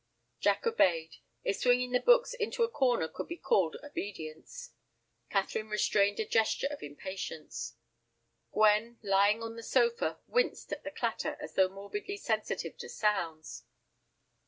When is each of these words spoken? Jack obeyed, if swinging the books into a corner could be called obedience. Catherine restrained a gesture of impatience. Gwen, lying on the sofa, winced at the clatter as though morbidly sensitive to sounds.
Jack 0.39 0.65
obeyed, 0.65 1.17
if 1.43 1.57
swinging 1.57 1.91
the 1.91 1.99
books 1.99 2.33
into 2.33 2.63
a 2.63 2.67
corner 2.71 3.07
could 3.07 3.27
be 3.27 3.37
called 3.37 3.75
obedience. 3.83 4.71
Catherine 5.29 5.69
restrained 5.69 6.19
a 6.19 6.25
gesture 6.25 6.65
of 6.71 6.81
impatience. 6.81 7.75
Gwen, 8.51 8.97
lying 9.03 9.43
on 9.43 9.55
the 9.57 9.61
sofa, 9.61 10.17
winced 10.25 10.71
at 10.73 10.83
the 10.83 10.89
clatter 10.89 11.37
as 11.39 11.53
though 11.53 11.69
morbidly 11.69 12.17
sensitive 12.17 12.77
to 12.79 12.89
sounds. 12.89 13.65